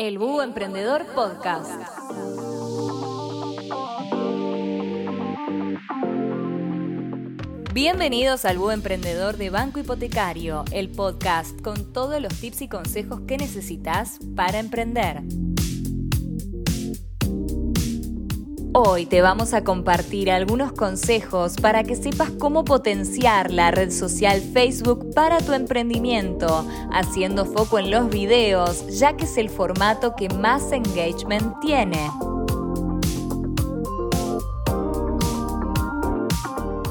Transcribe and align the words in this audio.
El 0.00 0.16
Búho 0.16 0.42
Emprendedor 0.42 1.04
Podcast. 1.14 1.70
Bienvenidos 7.74 8.46
al 8.46 8.56
Búho 8.56 8.72
Emprendedor 8.72 9.36
de 9.36 9.50
Banco 9.50 9.78
Hipotecario, 9.78 10.64
el 10.72 10.88
podcast 10.88 11.60
con 11.60 11.92
todos 11.92 12.18
los 12.22 12.32
tips 12.40 12.62
y 12.62 12.68
consejos 12.68 13.20
que 13.28 13.36
necesitas 13.36 14.18
para 14.34 14.58
emprender. 14.58 15.20
Hoy 18.72 19.04
te 19.04 19.20
vamos 19.20 19.52
a 19.52 19.64
compartir 19.64 20.30
algunos 20.30 20.70
consejos 20.70 21.56
para 21.56 21.82
que 21.82 21.96
sepas 21.96 22.30
cómo 22.30 22.64
potenciar 22.64 23.50
la 23.50 23.72
red 23.72 23.90
social 23.90 24.40
Facebook 24.40 25.12
para 25.12 25.38
tu 25.38 25.54
emprendimiento, 25.54 26.64
haciendo 26.92 27.46
foco 27.46 27.80
en 27.80 27.90
los 27.90 28.08
videos, 28.10 28.86
ya 28.96 29.16
que 29.16 29.24
es 29.24 29.36
el 29.38 29.50
formato 29.50 30.14
que 30.14 30.28
más 30.28 30.70
engagement 30.70 31.58
tiene. 31.58 32.12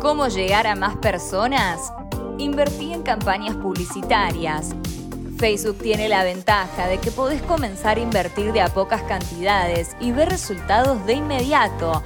¿Cómo 0.02 0.28
llegar 0.28 0.68
a 0.68 0.76
más 0.76 0.98
personas? 0.98 1.94
Invertí 2.38 2.92
en 2.92 3.04
campañas 3.04 3.56
publicitarias. 3.56 4.76
Facebook 5.40 5.78
tiene 5.78 6.10
la 6.10 6.26
ventaja 6.26 6.88
de 6.88 6.98
que 6.98 7.12
podés 7.12 7.42
comenzar 7.42 7.96
a 7.96 8.02
invertir 8.02 8.52
de 8.52 8.60
a 8.60 8.68
pocas 8.68 9.04
cantidades 9.04 9.96
y 10.02 10.12
ver 10.12 10.28
resultados 10.28 11.06
de 11.06 11.14
inmediato. 11.14 12.04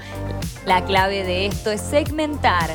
La 0.67 0.85
clave 0.85 1.23
de 1.23 1.47
esto 1.47 1.71
es 1.71 1.81
segmentar. 1.81 2.69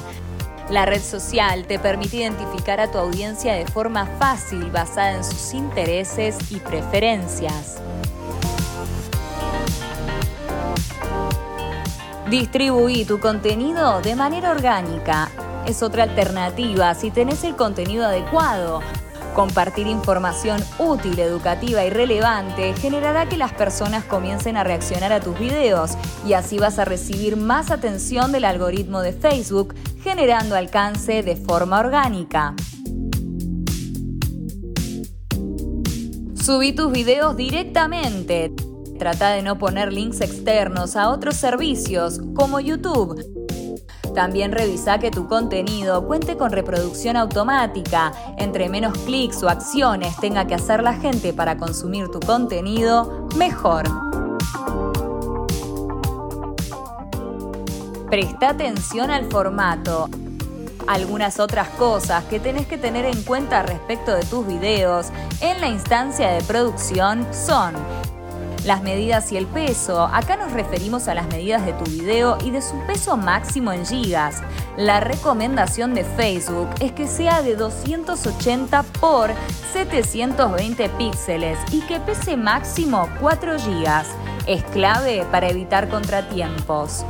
La 0.69 0.85
red 0.85 1.01
social 1.01 1.65
te 1.69 1.79
permite 1.79 2.17
identificar 2.17 2.81
a 2.81 2.91
tu 2.91 2.99
audiencia 2.99 3.55
de 3.55 3.67
forma 3.67 4.07
fácil 4.19 4.69
basada 4.73 5.13
en 5.13 5.23
sus 5.23 5.55
intereses 5.55 6.37
y 6.51 6.57
preferencias. 6.57 7.77
Distribuí 12.29 13.05
tu 13.05 13.21
contenido 13.21 14.03
de 14.03 14.17
manera 14.17 14.51
orgánica. 14.51 15.31
Es 15.69 15.85
otra 15.85 16.03
alternativa 16.03 16.93
si 16.97 17.13
tenés 17.13 17.45
el 17.45 17.55
contenido 17.55 18.05
adecuado. 18.05 18.83
Compartir 19.39 19.87
información 19.87 20.61
útil, 20.81 21.17
educativa 21.21 21.85
y 21.85 21.91
relevante 21.91 22.75
generará 22.75 23.29
que 23.29 23.37
las 23.37 23.53
personas 23.53 24.03
comiencen 24.03 24.57
a 24.57 24.65
reaccionar 24.65 25.13
a 25.13 25.21
tus 25.21 25.39
videos 25.39 25.93
y 26.27 26.33
así 26.33 26.59
vas 26.59 26.81
a 26.81 26.85
recibir 26.85 27.37
más 27.37 27.71
atención 27.71 28.33
del 28.33 28.45
algoritmo 28.45 29.01
de 29.01 29.13
Facebook, 29.13 29.77
generando 30.03 30.57
alcance 30.57 31.23
de 31.23 31.37
forma 31.37 31.79
orgánica. 31.79 32.57
Subí 36.35 36.73
tus 36.73 36.91
videos 36.91 37.37
directamente. 37.37 38.53
Trata 38.99 39.31
de 39.31 39.43
no 39.43 39.57
poner 39.57 39.93
links 39.93 40.21
externos 40.21 40.97
a 40.97 41.11
otros 41.11 41.37
servicios 41.37 42.21
como 42.35 42.59
YouTube 42.59 43.38
también 44.19 44.51
revisa 44.51 44.99
que 44.99 45.13
tu 45.13 45.29
contenido 45.29 46.05
cuente 46.05 46.37
con 46.37 46.51
reproducción 46.51 47.15
automática. 47.17 48.13
Entre 48.37 48.69
menos 48.69 48.99
clics 49.05 49.45
o 49.45 49.49
acciones 49.49 50.17
tenga 50.17 50.45
que 50.45 50.57
hacer 50.57 50.83
la 50.83 50.95
gente 50.95 51.33
para 51.33 51.57
consumir 51.57 52.09
tu 52.09 52.19
contenido, 52.19 53.29
mejor. 53.37 53.85
Presta 58.11 58.49
atención 58.49 59.13
al 59.13 59.31
formato. 59.31 60.09
Algunas 60.89 61.39
otras 61.39 61.69
cosas 61.69 62.25
que 62.25 62.41
tenés 62.41 62.67
que 62.67 62.77
tener 62.77 63.05
en 63.05 63.23
cuenta 63.23 63.63
respecto 63.63 64.13
de 64.17 64.25
tus 64.25 64.45
videos 64.49 65.11
en 65.41 65.61
la 65.61 65.69
instancia 65.69 66.31
de 66.31 66.43
producción 66.43 67.25
son 67.33 67.75
las 68.65 68.83
medidas 68.83 69.33
y 69.33 69.37
el 69.37 69.47
peso. 69.47 70.03
Acá 70.13 70.37
nos 70.37 70.53
referimos 70.53 71.09
a 71.09 71.15
las 71.15 71.27
medidas 71.29 71.65
de 71.65 71.73
tu 71.73 71.85
video 71.85 72.39
y 72.45 72.51
de 72.51 72.63
su 72.63 72.75
peso 72.87 73.17
máximo 73.17 73.73
en 73.73 73.87
gigas. 73.87 74.43
La 74.77 75.01
recomendación 75.01 75.95
de 75.95 76.05
Facebook 76.05 76.69
es 76.81 76.93
que 76.93 77.07
sea 77.07 77.43
de 77.43 77.57
280 77.57 78.83
por 79.01 79.31
720 79.73 80.89
píxeles 80.91 81.59
y 81.73 81.81
que 81.83 82.01
pese 82.01 82.37
máximo 82.37 83.09
4 83.21 83.59
gigas. 83.59 84.09
Es 84.47 84.63
clave 84.65 85.27
para 85.31 85.49
evitar 85.49 85.89
contratiempos 85.89 87.05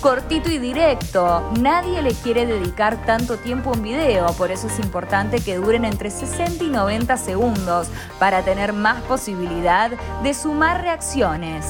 cortito 0.00 0.50
y 0.50 0.58
directo. 0.58 1.50
Nadie 1.60 2.02
le 2.02 2.12
quiere 2.12 2.46
dedicar 2.46 3.04
tanto 3.04 3.36
tiempo 3.36 3.70
a 3.70 3.72
un 3.74 3.82
video, 3.82 4.26
por 4.34 4.50
eso 4.50 4.68
es 4.68 4.78
importante 4.78 5.40
que 5.40 5.56
duren 5.56 5.84
entre 5.84 6.10
60 6.10 6.64
y 6.64 6.68
90 6.68 7.16
segundos 7.16 7.88
para 8.18 8.42
tener 8.42 8.72
más 8.72 9.02
posibilidad 9.02 9.90
de 10.22 10.34
sumar 10.34 10.82
reacciones. 10.82 11.66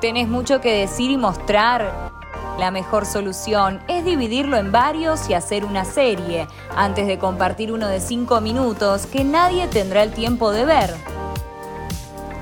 Tenés 0.00 0.28
mucho 0.28 0.60
que 0.60 0.72
decir 0.72 1.10
y 1.10 1.18
mostrar. 1.18 2.10
La 2.58 2.70
mejor 2.70 3.06
solución 3.06 3.80
es 3.88 4.04
dividirlo 4.04 4.56
en 4.56 4.72
varios 4.72 5.28
y 5.28 5.34
hacer 5.34 5.64
una 5.64 5.84
serie, 5.84 6.46
antes 6.76 7.06
de 7.06 7.18
compartir 7.18 7.72
uno 7.72 7.86
de 7.88 8.00
5 8.00 8.40
minutos 8.40 9.06
que 9.06 9.24
nadie 9.24 9.66
tendrá 9.68 10.02
el 10.02 10.12
tiempo 10.12 10.50
de 10.50 10.64
ver. 10.64 11.19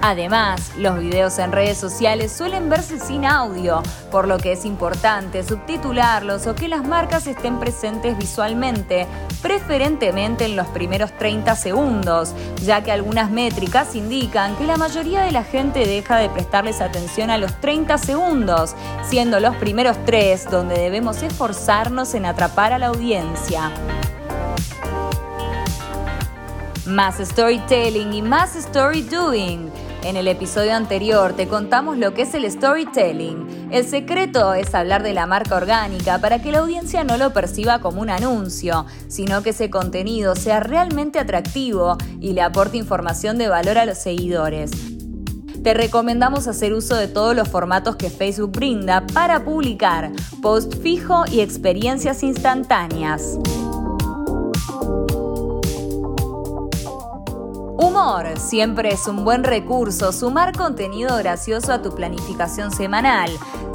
Además, 0.01 0.73
los 0.77 1.01
videos 1.01 1.41
en 1.41 1.51
redes 1.51 1.77
sociales 1.77 2.31
suelen 2.31 2.69
verse 2.69 3.01
sin 3.01 3.25
audio, 3.25 3.83
por 4.13 4.29
lo 4.29 4.39
que 4.39 4.53
es 4.53 4.65
importante 4.65 5.43
subtitularlos 5.43 6.47
o 6.47 6.55
que 6.55 6.69
las 6.69 6.87
marcas 6.87 7.27
estén 7.27 7.59
presentes 7.59 8.17
visualmente, 8.17 9.09
preferentemente 9.43 10.45
en 10.45 10.55
los 10.55 10.69
primeros 10.69 11.11
30 11.19 11.57
segundos, 11.57 12.33
ya 12.63 12.83
que 12.83 12.93
algunas 12.93 13.33
métricas 13.33 13.97
indican 13.97 14.55
que 14.57 14.69
la 14.69 14.77
mayoría 14.77 15.23
de 15.23 15.33
la 15.33 15.43
gente 15.43 15.85
deja 15.85 16.17
de 16.19 16.31
prestarles 16.31 16.81
atención 16.81 17.31
a 17.31 17.39
los 17.39 17.61
30 17.61 17.99
segundos, 17.99 18.77
siendo 19.03 19.41
los 19.41 19.57
primeros 19.57 19.97
tres 20.05 20.49
donde 20.49 20.79
debemos 20.79 21.23
esforzarnos 21.25 22.15
en 22.15 22.25
atrapar 22.25 22.73
a 22.73 22.79
la 22.79 22.87
audiencia. 22.87 23.73
Más 26.87 27.19
storytelling 27.19 28.13
y 28.15 28.23
más 28.23 28.55
story 28.55 29.03
doing. 29.03 29.71
En 30.05 30.17
el 30.17 30.29
episodio 30.29 30.75
anterior 30.75 31.35
te 31.35 31.49
contamos 31.49 31.99
lo 31.99 32.15
que 32.15 32.23
es 32.23 32.33
el 32.35 32.51
storytelling. 32.51 33.69
El 33.73 33.85
secreto 33.85 34.55
es 34.55 34.75
hablar 34.75 35.03
de 35.03 35.13
la 35.13 35.27
marca 35.27 35.57
orgánica 35.57 36.19
para 36.21 36.41
que 36.41 36.53
la 36.53 36.61
audiencia 36.61 37.03
no 37.05 37.17
lo 37.17 37.33
perciba 37.33 37.81
como 37.81 38.01
un 38.01 38.09
anuncio, 38.09 38.87
sino 39.09 39.43
que 39.43 39.51
ese 39.51 39.71
contenido 39.71 40.37
sea 40.37 40.61
realmente 40.61 41.19
atractivo 41.19 41.99
y 42.21 42.33
le 42.33 42.43
aporte 42.43 42.77
información 42.77 43.39
de 43.39 43.49
valor 43.49 43.77
a 43.77 43.87
los 43.87 43.99
seguidores. 43.99 44.71
Te 45.65 45.75
recomendamos 45.75 46.47
hacer 46.47 46.73
uso 46.73 46.95
de 46.95 47.09
todos 47.09 47.35
los 47.35 47.49
formatos 47.49 47.97
que 47.97 48.09
Facebook 48.09 48.53
brinda 48.53 49.05
para 49.13 49.45
publicar, 49.45 50.13
post 50.41 50.75
fijo 50.81 51.25
y 51.31 51.41
experiencias 51.41 52.23
instantáneas. 52.23 53.37
Humor. 57.81 58.37
Siempre 58.41 58.93
es 58.93 59.07
un 59.07 59.25
buen 59.25 59.45
recurso 59.45 60.11
sumar 60.11 60.53
contenido 60.53 61.17
gracioso 61.17 61.73
a 61.73 61.81
tu 61.81 61.95
planificación 61.95 62.73
semanal, 62.73 63.31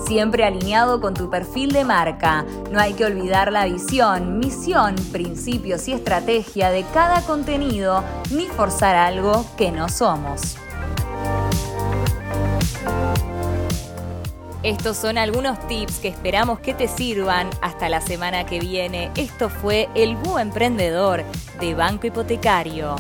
siempre 0.06 0.44
alineado 0.44 1.00
con 1.00 1.14
tu 1.14 1.30
perfil 1.30 1.72
de 1.72 1.86
marca. 1.86 2.46
No 2.70 2.82
hay 2.82 2.96
que 2.96 3.06
olvidar 3.06 3.54
la 3.54 3.64
visión, 3.64 4.40
misión, 4.40 4.96
principios 5.14 5.88
y 5.88 5.94
estrategia 5.94 6.70
de 6.70 6.84
cada 6.94 7.22
contenido, 7.22 8.04
ni 8.30 8.48
forzar 8.48 8.98
algo 8.98 9.46
que 9.56 9.72
no 9.72 9.88
somos. 9.88 10.58
Estos 14.64 14.98
son 14.98 15.18
algunos 15.18 15.66
tips 15.68 16.00
que 16.00 16.10
esperamos 16.10 16.60
que 16.60 16.74
te 16.74 16.90
sirvan 16.90 17.50
hasta 17.62 17.88
la 17.88 18.02
semana 18.02 18.46
que 18.46 18.60
viene. 18.60 19.12
Esto 19.16 19.50
fue 19.50 19.88
El 19.96 20.18
Búho 20.18 20.40
Emprendedor 20.40 21.24
de 21.62 21.74
Banco 21.74 22.08
Hipotecario. 22.08 22.98